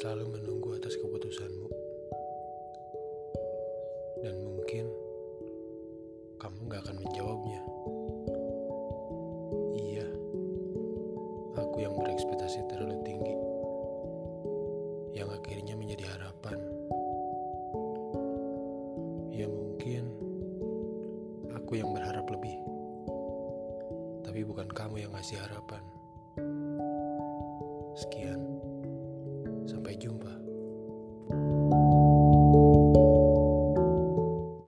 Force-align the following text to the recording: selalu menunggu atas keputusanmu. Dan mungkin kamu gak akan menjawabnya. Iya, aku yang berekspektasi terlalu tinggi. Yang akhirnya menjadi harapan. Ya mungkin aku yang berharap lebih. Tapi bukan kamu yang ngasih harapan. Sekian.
selalu 0.00 0.40
menunggu 0.40 0.80
atas 0.80 0.96
keputusanmu. 0.96 1.68
Dan 4.24 4.32
mungkin 4.48 4.88
kamu 6.40 6.56
gak 6.72 6.88
akan 6.88 6.96
menjawabnya. 7.04 7.60
Iya, 9.76 10.08
aku 11.52 11.84
yang 11.84 11.92
berekspektasi 12.00 12.64
terlalu 12.72 12.96
tinggi. 13.04 13.36
Yang 15.20 15.36
akhirnya 15.36 15.76
menjadi 15.76 16.04
harapan. 16.16 16.56
Ya 19.36 19.52
mungkin 19.52 20.16
aku 21.52 21.76
yang 21.76 21.92
berharap 21.92 22.24
lebih. 22.24 22.56
Tapi 24.24 24.48
bukan 24.48 24.72
kamu 24.72 25.04
yang 25.04 25.12
ngasih 25.12 25.44
harapan. 25.44 25.84
Sekian. 28.00 28.39